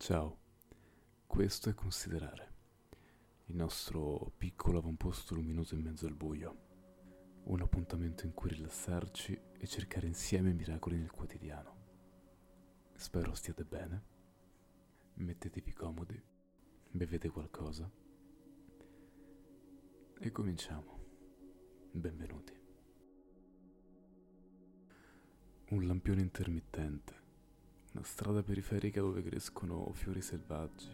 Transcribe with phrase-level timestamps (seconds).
[0.00, 0.38] Ciao,
[1.26, 2.52] questo è Considerare,
[3.46, 6.56] il nostro piccolo avamposto luminoso in mezzo al buio.
[7.42, 11.76] Un appuntamento in cui rilassarci e cercare insieme miracoli nel quotidiano.
[12.94, 14.04] Spero stiate bene.
[15.14, 16.22] Mettetevi comodi,
[16.90, 17.90] bevete qualcosa
[20.20, 20.98] e cominciamo.
[21.90, 22.56] Benvenuti.
[25.70, 27.26] Un lampione intermittente
[27.92, 30.90] una strada periferica dove crescono fiori selvaggi,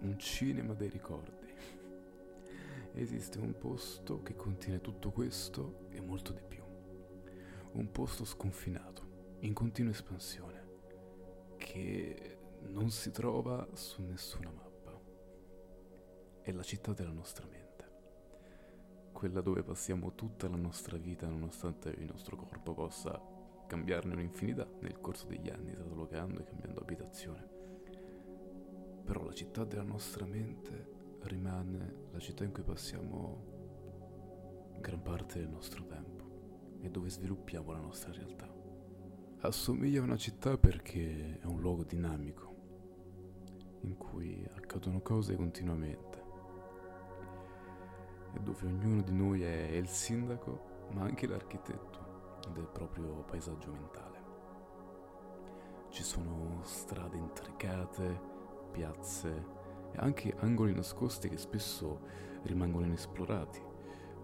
[0.00, 1.52] un cinema dei ricordi.
[2.94, 6.62] Esiste un posto che contiene tutto questo e molto di più.
[7.72, 10.66] Un posto sconfinato, in continua espansione,
[11.56, 14.98] che non si trova su nessuna mappa.
[16.42, 17.62] È la città della nostra mente
[19.22, 23.41] quella dove passiamo tutta la nostra vita nonostante il nostro corpo possa
[23.72, 27.48] cambiarne un'infinità nel corso degli anni, traslocando e cambiando abitazione.
[29.02, 30.90] Però la città della nostra mente
[31.22, 37.78] rimane la città in cui passiamo gran parte del nostro tempo e dove sviluppiamo la
[37.78, 38.46] nostra realtà.
[39.38, 42.54] Assomiglia a una città perché è un luogo dinamico,
[43.80, 46.20] in cui accadono cose continuamente
[48.34, 52.01] e dove ognuno di noi è il sindaco ma anche l'architetto
[52.50, 54.20] del proprio paesaggio mentale.
[55.88, 58.20] Ci sono strade intricate,
[58.70, 59.60] piazze
[59.92, 62.00] e anche angoli nascosti che spesso
[62.44, 63.62] rimangono inesplorati,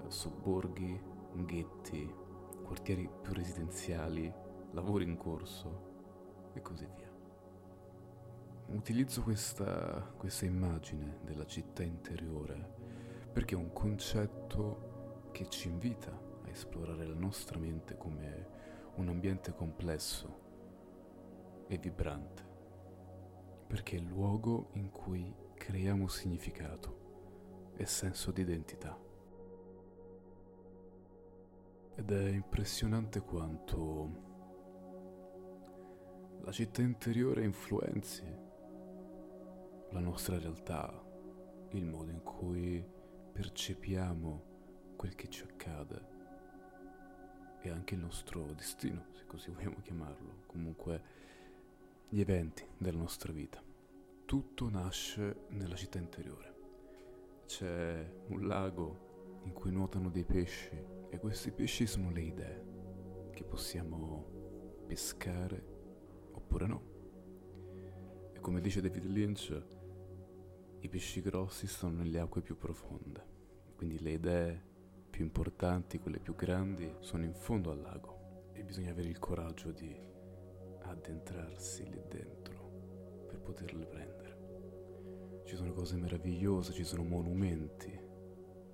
[0.06, 1.00] sobborghi,
[1.44, 2.12] ghetti,
[2.64, 4.32] quartieri più residenziali,
[4.72, 7.10] lavori in corso e così via.
[8.69, 12.77] Utilizzo questa, questa immagine della città interiore
[13.32, 18.46] perché è un concetto che ci invita esplorare la nostra mente come
[18.96, 20.46] un ambiente complesso
[21.68, 22.42] e vibrante,
[23.66, 28.98] perché è il luogo in cui creiamo significato e senso di identità.
[31.97, 34.26] Ed è impressionante quanto
[36.41, 38.25] la città interiore influenzi
[39.91, 41.04] la nostra realtà,
[41.70, 42.84] il modo in cui
[43.32, 46.16] percepiamo quel che ci accade
[47.60, 51.02] e anche il nostro destino, se così vogliamo chiamarlo, comunque
[52.08, 53.62] gli eventi della nostra vita.
[54.24, 56.56] Tutto nasce nella città interiore.
[57.47, 60.70] C'è un lago in cui nuotano dei pesci
[61.08, 65.76] e questi pesci sono le idee che possiamo pescare
[66.32, 66.82] oppure no.
[68.32, 69.62] E come dice David Lynch,
[70.80, 73.24] i pesci grossi stanno nelle acque più profonde,
[73.74, 74.67] quindi le idee
[75.08, 79.70] più importanti, quelle più grandi, sono in fondo al lago e bisogna avere il coraggio
[79.70, 79.94] di
[80.82, 85.42] addentrarsi lì dentro per poterle prendere.
[85.44, 87.98] Ci sono cose meravigliose, ci sono monumenti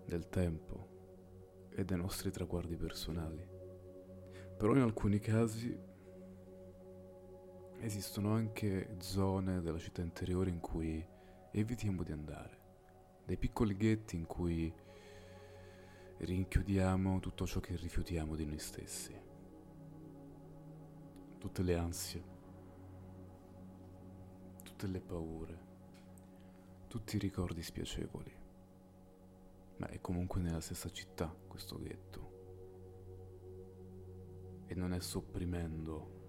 [0.05, 3.47] del tempo e dei nostri traguardi personali.
[4.57, 5.77] Però in alcuni casi
[7.81, 11.05] esistono anche zone della città interiore in cui
[11.51, 12.59] evitiamo di andare,
[13.25, 14.73] dei piccoli ghetti in cui
[16.25, 19.15] rinchiudiamo tutto ciò che rifiutiamo di noi stessi,
[21.39, 22.25] tutte le ansie,
[24.63, 25.59] tutte le paure,
[26.89, 28.33] tutti i ricordi spiacevoli.
[29.77, 32.33] Ma è comunque nella stessa città questo ghetto.
[34.67, 36.23] E non è sopprimendo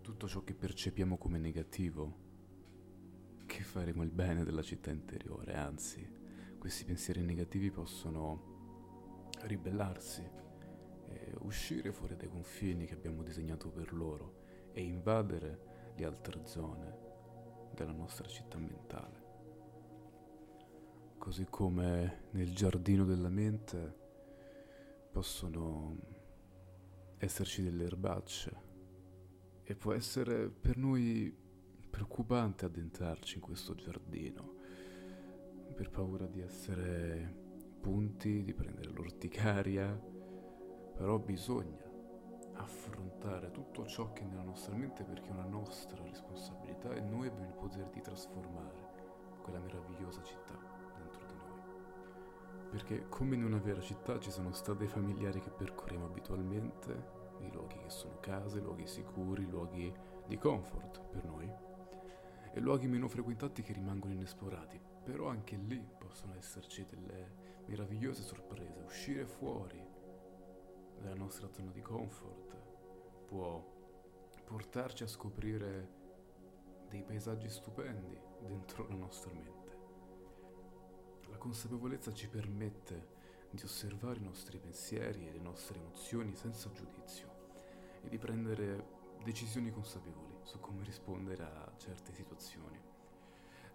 [0.00, 2.22] tutto ciò che percepiamo come negativo
[3.46, 6.22] che faremo il bene della città interiore, anzi
[6.64, 10.26] questi pensieri negativi possono ribellarsi,
[11.40, 16.96] uscire fuori dai confini che abbiamo disegnato per loro e invadere le altre zone
[17.74, 19.22] della nostra città mentale.
[21.18, 23.98] Così come nel giardino della mente
[25.12, 25.98] possono
[27.18, 28.56] esserci delle erbacce
[29.62, 31.30] e può essere per noi
[31.90, 34.53] preoccupante addentrarci in questo giardino
[35.74, 37.42] per paura di essere
[37.80, 39.92] punti, di prendere l'orticaria,
[40.94, 41.82] però bisogna
[42.52, 47.26] affrontare tutto ciò che è nella nostra mente perché è una nostra responsabilità e noi
[47.26, 48.92] abbiamo il potere di trasformare
[49.42, 50.56] quella meravigliosa città
[50.96, 52.70] dentro di noi.
[52.70, 57.78] Perché come in una vera città ci sono strade familiari che percorriamo abitualmente, i luoghi
[57.78, 59.92] che sono case, luoghi sicuri, luoghi
[60.26, 61.50] di comfort per noi,
[62.52, 68.80] e luoghi meno frequentati che rimangono inesplorati però anche lì possono esserci delle meravigliose sorprese.
[68.80, 69.86] Uscire fuori
[70.98, 72.56] dalla nostra zona di comfort
[73.26, 73.72] può
[74.44, 76.02] portarci a scoprire
[76.88, 79.76] dei paesaggi stupendi dentro la nostra mente.
[81.28, 83.12] La consapevolezza ci permette
[83.50, 87.32] di osservare i nostri pensieri e le nostre emozioni senza giudizio
[88.02, 92.93] e di prendere decisioni consapevoli su come rispondere a certe situazioni.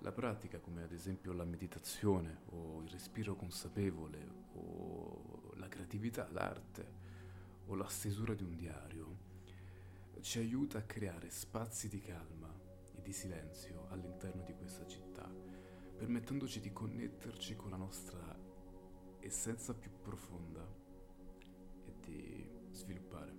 [0.02, 7.08] La pratica, come ad esempio la meditazione o il respiro consapevole o la creatività, l'arte
[7.66, 9.18] o la stesura di un diario,
[10.22, 12.50] ci aiuta a creare spazi di calma
[12.96, 15.30] e di silenzio all'interno di questa città,
[15.98, 18.38] permettendoci di connetterci con la nostra
[19.20, 20.66] essenza più profonda
[21.84, 23.36] e di sviluppare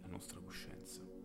[0.00, 1.23] la nostra coscienza.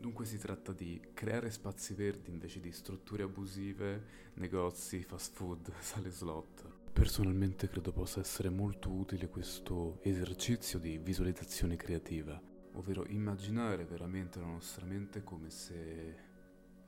[0.00, 6.10] Dunque si tratta di creare spazi verdi invece di strutture abusive, negozi, fast food, sale
[6.10, 6.78] slot.
[6.92, 14.46] Personalmente credo possa essere molto utile questo esercizio di visualizzazione creativa ovvero immaginare veramente la
[14.46, 16.28] nostra mente come se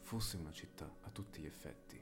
[0.00, 2.00] fosse una città a tutti gli effetti,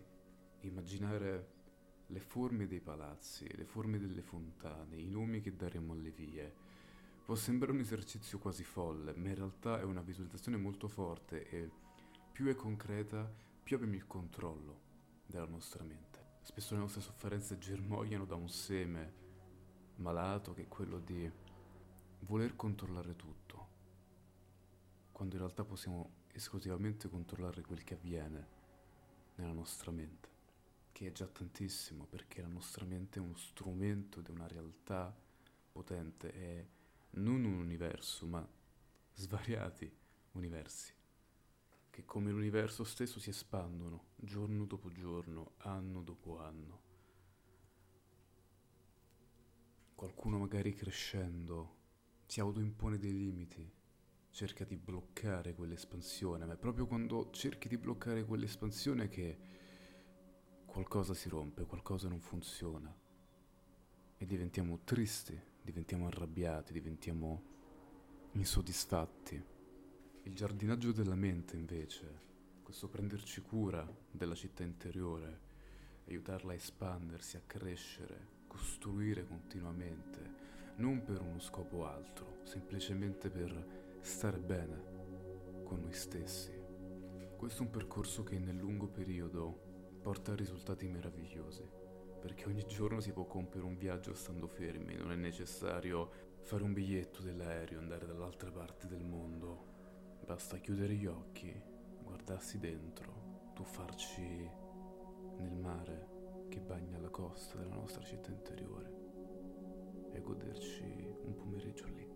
[0.60, 1.58] immaginare
[2.06, 6.68] le forme dei palazzi, le forme delle fontane, i nomi che daremo alle vie.
[7.30, 11.70] Può sembrare un esercizio quasi folle, ma in realtà è una visualizzazione molto forte e
[12.32, 13.32] più è concreta,
[13.62, 14.80] più abbiamo il controllo
[15.26, 16.38] della nostra mente.
[16.42, 19.12] Spesso le nostre sofferenze germogliano da un seme
[19.98, 21.30] malato che è quello di
[22.22, 23.68] voler controllare tutto
[25.12, 28.48] quando in realtà possiamo esclusivamente controllare quel che avviene
[29.36, 30.28] nella nostra mente,
[30.90, 35.16] che è già tantissimo perché la nostra mente è uno strumento di una realtà
[35.70, 36.66] potente, è
[37.12, 38.46] non un universo, ma
[39.14, 39.90] svariati
[40.32, 40.94] universi,
[41.90, 46.88] che come l'universo stesso si espandono giorno dopo giorno, anno dopo anno.
[49.94, 51.78] Qualcuno magari crescendo
[52.26, 53.78] si autoimpone dei limiti
[54.30, 59.38] cerca di bloccare quell'espansione, ma è proprio quando cerchi di bloccare quell'espansione che
[60.64, 62.96] qualcosa si rompe, qualcosa non funziona
[64.16, 67.42] e diventiamo tristi, diventiamo arrabbiati, diventiamo
[68.32, 69.42] insoddisfatti.
[70.22, 72.28] Il giardinaggio della mente invece,
[72.62, 75.48] questo prenderci cura della città interiore,
[76.06, 84.38] aiutarla a espandersi, a crescere, costruire continuamente, non per uno scopo altro, semplicemente per stare
[84.38, 86.52] bene con noi stessi.
[87.36, 91.62] Questo è un percorso che nel lungo periodo porta a risultati meravigliosi,
[92.20, 96.72] perché ogni giorno si può compiere un viaggio stando fermi, non è necessario fare un
[96.72, 99.66] biglietto dell'aereo, andare dall'altra parte del mondo,
[100.24, 101.52] basta chiudere gli occhi,
[102.02, 104.50] guardarsi dentro, tuffarci
[105.38, 106.18] nel mare
[106.48, 108.98] che bagna la costa della nostra città interiore
[110.12, 112.08] e goderci un pomeriggio lì.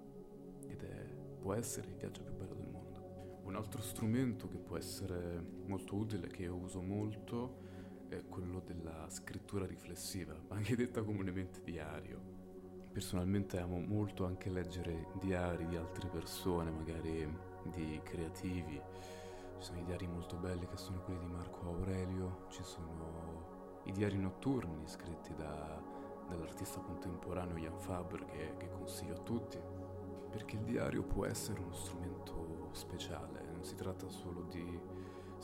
[0.68, 3.42] Ed è può essere il viaggio più bello del mondo.
[3.42, 7.63] Un altro strumento che può essere molto utile, che io uso molto,
[8.08, 12.20] è quello della scrittura riflessiva, anche detta comunemente diario.
[12.92, 17.28] Personalmente amo molto anche leggere diari di altre persone, magari
[17.64, 18.80] di creativi.
[19.58, 23.92] Ci sono i diari molto belli che sono quelli di Marco Aurelio, ci sono i
[23.92, 25.82] diari notturni scritti da,
[26.28, 29.58] dall'artista contemporaneo Jan Faber che, che consiglio a tutti
[30.34, 34.80] perché il diario può essere uno strumento speciale, non si tratta solo di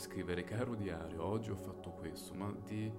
[0.00, 2.90] scrivere caro diario, oggi ho fatto questo, ma di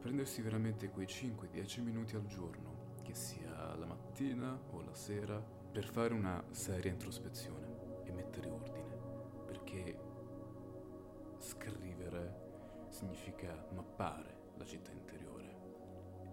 [0.00, 5.84] prendersi veramente quei 5-10 minuti al giorno, che sia la mattina o la sera, per
[5.84, 8.96] fare una seria introspezione e mettere ordine,
[9.44, 9.98] perché
[11.36, 15.56] scrivere significa mappare la città interiore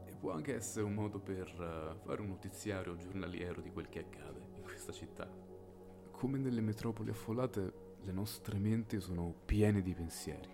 [0.06, 4.00] e può anche essere un modo per eh, fare un notiziario giornaliero di quel che
[4.00, 5.30] accade questa città.
[6.12, 10.50] Come nelle metropoli affollate, le nostre menti sono piene di pensieri,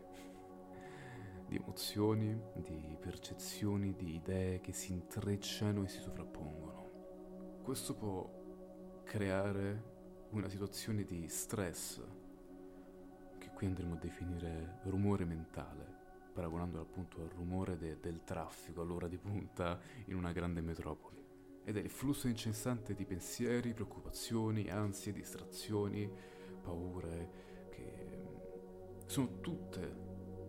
[1.48, 6.90] di emozioni, di percezioni, di idee che si intrecciano e si sovrappongono.
[7.64, 9.98] Questo può creare
[10.30, 12.02] una situazione di stress,
[13.40, 15.98] che qui andremo a definire rumore mentale,
[16.32, 21.20] paragonandolo appunto al rumore de- del traffico all'ora di punta in una grande metropoli
[21.70, 26.12] ed è il flusso incessante di pensieri, preoccupazioni, ansie, distrazioni,
[26.70, 27.30] paure,
[27.70, 30.08] che mm, sono tutte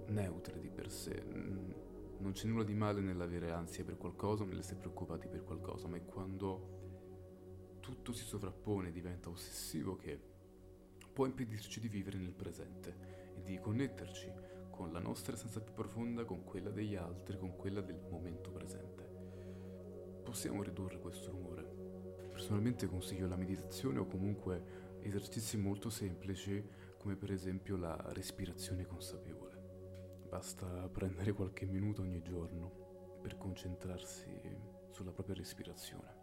[0.09, 1.23] neutre di per sé.
[1.23, 1.71] Mm,
[2.19, 6.05] non c'è nulla di male nell'avere ansia per qualcosa nell'essere preoccupati per qualcosa, ma è
[6.05, 10.21] quando tutto si sovrappone diventa ossessivo che
[11.13, 14.31] può impedirci di vivere nel presente e di connetterci
[14.71, 19.11] con la nostra essenza più profonda, con quella degli altri, con quella del momento presente
[20.31, 21.65] possiamo ridurre questo rumore?
[22.31, 26.63] Personalmente consiglio la meditazione o comunque esercizi molto semplici
[26.99, 30.27] come per esempio la respirazione consapevole.
[30.29, 34.31] Basta prendere qualche minuto ogni giorno per concentrarsi
[34.91, 36.15] sulla propria respirazione,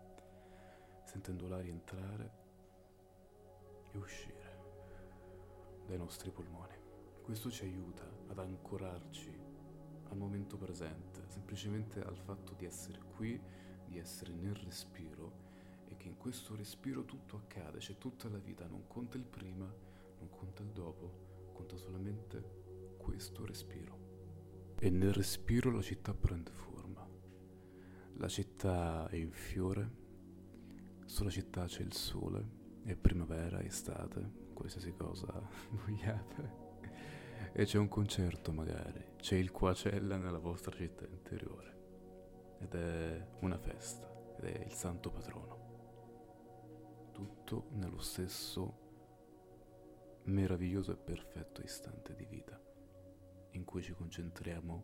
[1.03, 2.31] sentendo l'aria entrare
[3.91, 4.57] e uscire
[5.85, 6.75] dai nostri polmoni.
[7.21, 9.35] Questo ci aiuta ad ancorarci
[10.09, 13.39] al momento presente, semplicemente al fatto di essere qui,
[13.85, 15.46] di essere nel respiro
[16.07, 19.65] che in questo respiro tutto accade, c'è tutta la vita, non conta il prima,
[20.19, 24.75] non conta il dopo, conta solamente questo respiro.
[24.79, 27.05] E nel respiro la città prende forma.
[28.15, 30.05] La città è in fiore,
[31.05, 35.27] sulla città c'è il sole, è primavera, estate, qualsiasi cosa
[35.71, 36.65] vogliate.
[37.51, 41.75] E c'è un concerto magari, c'è il Coacella nella vostra città interiore.
[42.59, 45.56] Ed è una festa, ed è il santo patrono.
[47.17, 48.77] Tutto nello stesso
[50.25, 52.61] meraviglioso e perfetto istante di vita
[53.53, 54.83] in cui ci concentriamo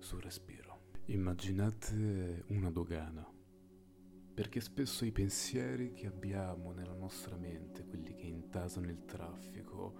[0.00, 0.86] sul respiro.
[1.04, 3.24] Immaginate una dogana,
[4.34, 9.94] perché spesso i pensieri che abbiamo nella nostra mente, quelli che intasano il traffico,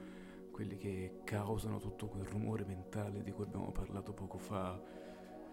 [0.51, 4.83] quelli che causano tutto quel rumore mentale di cui abbiamo parlato poco fa,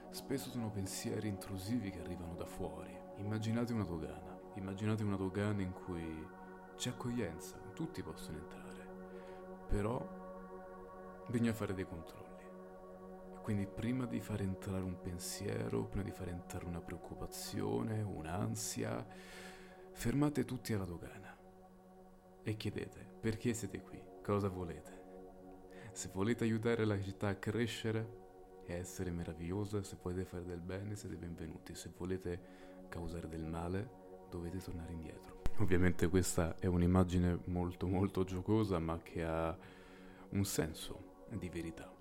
[0.10, 2.98] spesso sono pensieri intrusivi che arrivano da fuori.
[3.18, 6.28] Immaginate una dogana, immaginate una dogana in cui
[6.76, 8.88] c'è accoglienza, tutti possono entrare,
[9.68, 12.30] però bisogna fare dei controlli.
[13.42, 19.06] Quindi prima di far entrare un pensiero, prima di far entrare una preoccupazione, un'ansia,
[19.94, 21.36] fermate tutti alla dogana
[22.44, 25.00] e chiedete perché siete qui, cosa volete.
[25.92, 28.20] Se volete aiutare la città a crescere
[28.66, 31.76] e a essere meravigliosa, se volete fare del bene, siete benvenuti.
[31.76, 32.40] Se volete
[32.90, 34.01] causare del male,
[34.38, 35.42] dovete tornare indietro.
[35.58, 39.56] Ovviamente questa è un'immagine molto molto giocosa, ma che ha
[40.30, 42.00] un senso di verità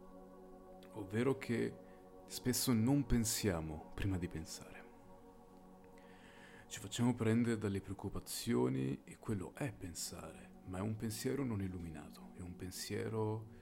[0.95, 1.73] ovvero che
[2.27, 4.79] spesso non pensiamo prima di pensare.
[6.67, 12.33] Ci facciamo prendere dalle preoccupazioni e quello è pensare, ma è un pensiero non illuminato,
[12.37, 13.59] è un pensiero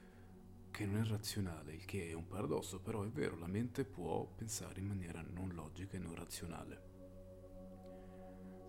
[0.71, 4.27] che non è razionale, il che è un paradosso, però è vero, la mente può
[4.27, 6.88] pensare in maniera non logica e non razionale.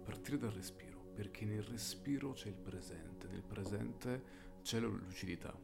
[0.10, 4.24] Partire dal respiro, perché nel respiro c'è il presente, nel presente
[4.64, 5.56] c'è la lucidità,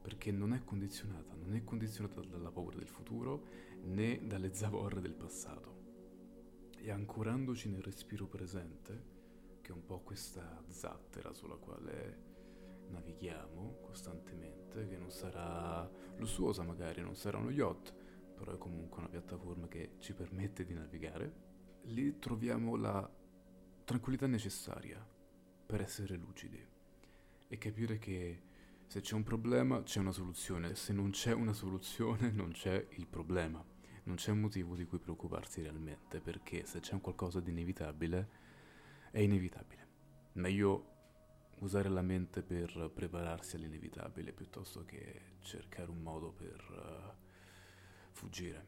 [0.00, 3.46] perché non è condizionata, non è condizionata dalla paura del futuro
[3.82, 6.70] né dalle zavorre del passato.
[6.76, 12.22] E ancorandoci nel respiro presente, che è un po' questa zattera sulla quale
[12.90, 17.92] navighiamo costantemente, che non sarà lussuosa magari, non sarà uno yacht,
[18.36, 21.48] però è comunque una piattaforma che ci permette di navigare,
[21.86, 23.18] lì troviamo la
[23.90, 25.04] tranquillità necessaria
[25.66, 26.64] per essere lucidi
[27.48, 28.40] e capire che
[28.86, 33.08] se c'è un problema c'è una soluzione, se non c'è una soluzione non c'è il
[33.08, 33.60] problema,
[34.04, 38.28] non c'è un motivo di cui preoccuparsi realmente, perché se c'è un qualcosa di inevitabile,
[39.10, 39.88] è inevitabile.
[40.34, 40.98] Meglio
[41.58, 48.66] usare la mente per prepararsi all'inevitabile piuttosto che cercare un modo per uh, fuggire.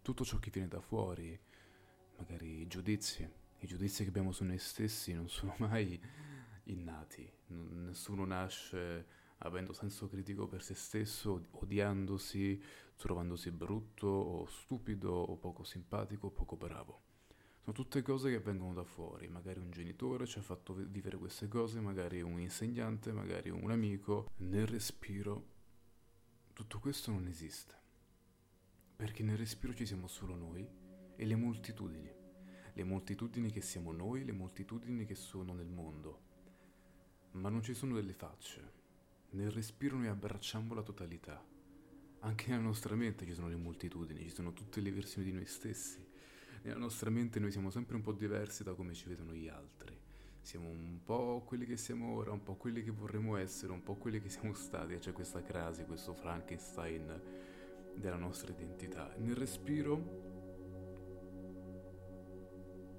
[0.00, 1.36] Tutto ciò che viene da fuori,
[2.18, 6.00] magari giudizi, i giudizi che abbiamo su noi stessi non sono mai
[6.64, 12.62] innati, N- nessuno nasce avendo senso critico per se stesso, odiandosi,
[12.96, 17.02] trovandosi brutto o stupido o poco simpatico o poco bravo.
[17.60, 21.46] Sono tutte cose che vengono da fuori, magari un genitore ci ha fatto vivere queste
[21.46, 24.32] cose, magari un insegnante, magari un amico.
[24.38, 25.50] Nel respiro
[26.52, 27.74] tutto questo non esiste,
[28.96, 30.68] perché nel respiro ci siamo solo noi
[31.14, 32.12] e le moltitudini,
[32.72, 36.30] le moltitudini che siamo noi, le moltitudini che sono nel mondo
[37.32, 38.80] ma non ci sono delle facce.
[39.30, 41.42] Nel respiro noi abbracciamo la totalità.
[42.20, 45.46] Anche nella nostra mente ci sono le moltitudini, ci sono tutte le versioni di noi
[45.46, 46.06] stessi.
[46.62, 49.98] Nella nostra mente noi siamo sempre un po' diversi da come ci vedono gli altri.
[50.40, 53.94] Siamo un po' quelli che siamo ora, un po' quelli che vorremmo essere, un po'
[53.94, 54.96] quelli che siamo stati.
[54.96, 57.20] C'è questa crasi, questo Frankenstein
[57.94, 59.14] della nostra identità.
[59.18, 60.31] Nel respiro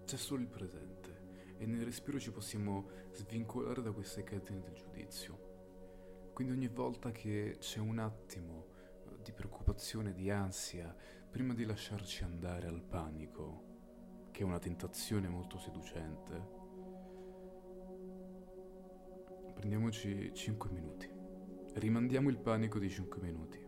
[0.05, 1.03] c'è solo il presente
[1.57, 6.31] e nel respiro ci possiamo svincolare da queste catene del giudizio.
[6.33, 8.67] Quindi ogni volta che c'è un attimo
[9.05, 10.93] eh, di preoccupazione, di ansia,
[11.29, 16.61] prima di lasciarci andare al panico, che è una tentazione molto seducente,
[19.53, 21.09] prendiamoci 5 minuti.
[21.75, 23.65] Rimandiamo il panico di 5 minuti.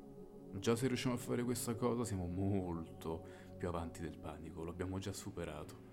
[0.59, 3.25] Già se riusciamo a fare questa cosa siamo molto
[3.57, 5.84] più avanti del panico, lo abbiamo già superato.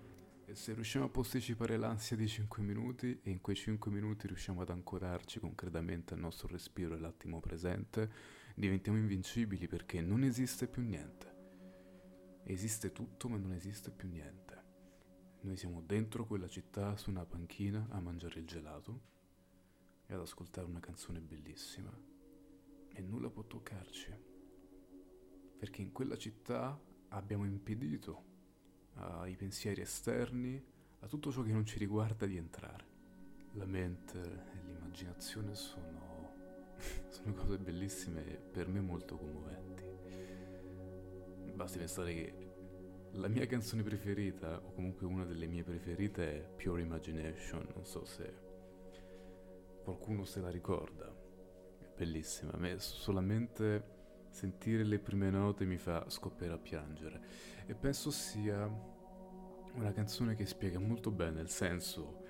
[0.45, 4.61] E se riusciamo a posticipare l'ansia di 5 minuti e in quei 5 minuti riusciamo
[4.61, 8.11] ad ancorarci concretamente al nostro respiro e all'attimo presente,
[8.53, 11.31] diventiamo invincibili perché non esiste più niente.
[12.43, 14.61] Esiste tutto ma non esiste più niente.
[15.41, 19.01] Noi siamo dentro quella città su una panchina a mangiare il gelato
[20.05, 21.97] e ad ascoltare una canzone bellissima
[22.93, 24.13] e nulla può toccarci.
[25.57, 26.77] Perché in quella città
[27.09, 28.31] abbiamo impedito
[28.95, 30.63] ai pensieri esterni,
[30.99, 32.91] a tutto ciò che non ci riguarda di entrare.
[33.53, 36.33] La mente e l'immaginazione sono,
[37.09, 39.83] sono cose bellissime e per me molto commoventi.
[41.53, 42.51] Basti pensare che
[43.11, 48.05] la mia canzone preferita, o comunque una delle mie preferite, è Pure Imagination, non so
[48.05, 48.33] se
[49.83, 51.13] qualcuno se la ricorda.
[51.79, 54.01] È bellissima, a me solamente
[54.33, 57.21] sentire le prime note mi fa scoppiare a piangere.
[57.67, 58.67] E penso sia
[59.75, 62.21] una canzone che spiega molto bene il senso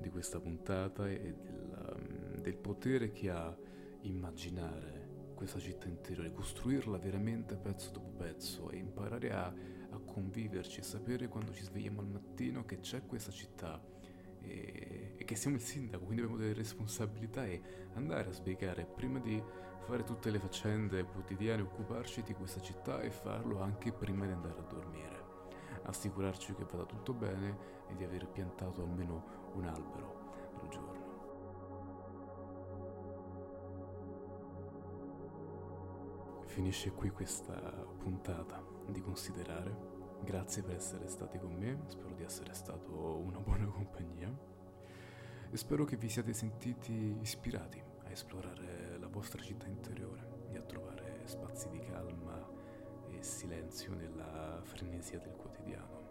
[0.00, 3.54] di questa puntata e del, um, del potere che ha
[4.02, 10.82] immaginare questa città interiore, costruirla veramente pezzo dopo pezzo e imparare a, a conviverci e
[10.84, 13.80] sapere quando ci svegliamo al mattino che c'è questa città
[14.40, 17.60] e, e, che siamo il sindaco, quindi abbiamo delle responsabilità e
[17.94, 19.42] andare a spiegare prima di
[19.80, 24.60] fare tutte le faccende quotidiane, occuparci di questa città e farlo anche prima di andare
[24.60, 25.26] a dormire.
[25.82, 27.56] Assicurarci che vada tutto bene
[27.88, 31.06] e di aver piantato almeno un albero al giorno.
[36.46, 37.54] Finisce qui questa
[37.98, 39.96] puntata di considerare.
[40.22, 44.56] Grazie per essere stati con me, spero di essere stato una buona compagnia
[45.50, 50.62] e spero che vi siate sentiti ispirati a esplorare la vostra città interiore e a
[50.62, 52.46] trovare spazi di calma
[53.08, 56.06] e silenzio nella frenesia del quotidiano.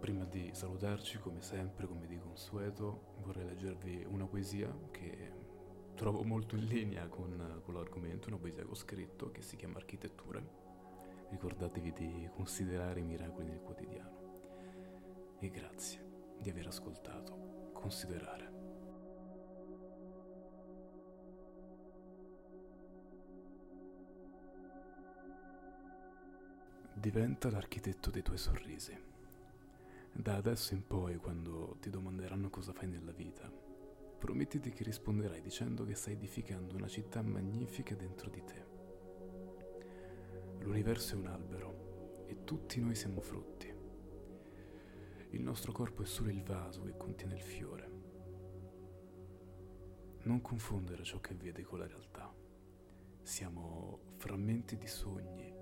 [0.00, 5.44] Prima di salutarci, come sempre, come di consueto, vorrei leggervi una poesia che
[5.94, 9.76] trovo molto in linea con, con l'argomento, una poesia che ho scritto che si chiama
[9.76, 10.64] Architetture.
[11.28, 14.24] Ricordatevi di considerare i miracoli nel quotidiano.
[15.40, 17.70] E grazie di aver ascoltato.
[17.72, 18.52] Considerare.
[26.94, 28.96] Diventa l'architetto dei tuoi sorrisi.
[30.12, 33.52] Da adesso in poi, quando ti domanderanno cosa fai nella vita,
[34.18, 38.64] promettiti che risponderai dicendo che stai edificando una città magnifica dentro di te.
[40.60, 43.65] L'universo è un albero e tutti noi siamo frutti.
[45.46, 47.90] Nostro corpo è solo il vaso che contiene il fiore.
[50.22, 52.34] Non confondere ciò che vedi con la realtà.
[53.22, 55.54] Siamo frammenti di sogni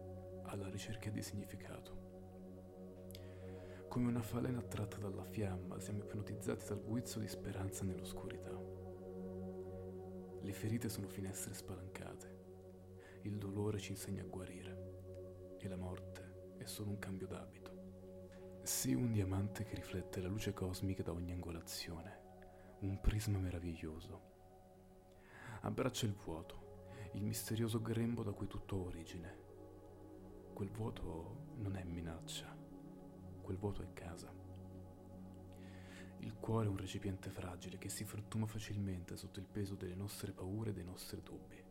[0.44, 2.12] alla ricerca di significato.
[3.86, 8.58] Come una falena attratta dalla fiamma, siamo ipnotizzati dal guizzo di speranza nell'oscurità.
[10.40, 13.20] Le ferite sono finestre spalancate.
[13.24, 15.56] Il dolore ci insegna a guarire.
[15.58, 17.63] E la morte è solo un cambio d'abito.
[18.64, 22.20] Sii un diamante che riflette la luce cosmica da ogni angolazione.
[22.78, 24.22] Un prisma meraviglioso.
[25.60, 29.36] Abbraccia il vuoto, il misterioso grembo da cui tutto ha origine
[30.54, 32.56] Quel vuoto non è minaccia,
[33.42, 34.32] quel vuoto è casa.
[36.20, 40.32] Il cuore è un recipiente fragile che si frantuma facilmente sotto il peso delle nostre
[40.32, 41.62] paure e dei nostri dubbi.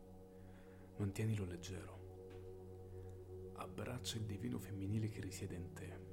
[0.98, 3.52] Mantienilo leggero.
[3.56, 6.03] Abbraccia il divino femminile che risiede in te.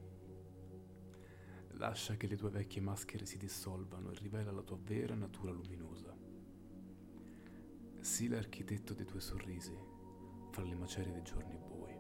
[1.82, 6.16] Lascia che le tue vecchie maschere si dissolvano e rivela la tua vera natura luminosa.
[8.00, 9.76] Sii l'architetto dei tuoi sorrisi,
[10.52, 11.98] fra le macerie dei giorni bui.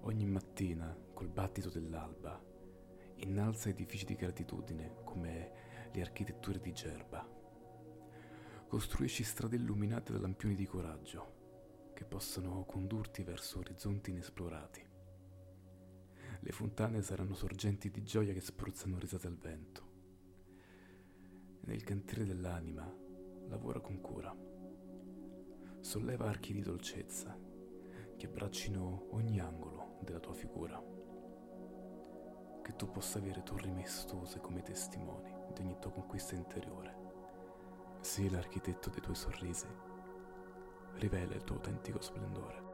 [0.00, 2.42] Ogni mattina, col battito dell'alba,
[3.16, 7.28] innalza edifici di gratitudine come le architetture di Gerba.
[8.66, 14.87] Costruisci strade illuminate da lampioni di coraggio che possano condurti verso orizzonti inesplorati.
[16.40, 19.86] Le fontane saranno sorgenti di gioia che spruzzano risate al vento.
[21.62, 22.90] Nel cantiere dell'anima
[23.48, 24.34] lavora con cura.
[25.80, 27.36] Solleva archi di dolcezza
[28.16, 30.82] che abbraccino ogni angolo della tua figura,
[32.62, 36.96] che tu possa avere torri maestose come testimoni di ogni tua conquista interiore.
[38.00, 39.66] Sii l'architetto dei tuoi sorrisi,
[40.94, 42.67] rivela il tuo autentico splendore.